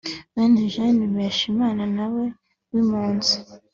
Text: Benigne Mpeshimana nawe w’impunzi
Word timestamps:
Benigne 0.33 1.05
Mpeshimana 1.13 1.83
nawe 1.95 2.23
w’impunzi 2.71 3.33